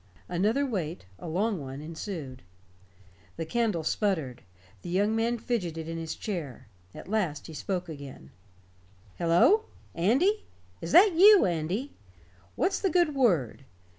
[0.27, 2.41] Another wait a long one ensued.
[3.37, 4.41] The candle sputtered.
[4.81, 6.67] The young man fidgeted in his chair.
[6.95, 8.31] At last he spoke again:
[9.19, 9.65] "Hello!
[9.93, 10.43] Andy?
[10.81, 11.93] Is that you, Andy?
[12.55, 13.63] What's the good word?